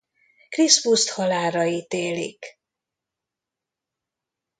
[0.53, 2.59] Crispust halálra ítélik.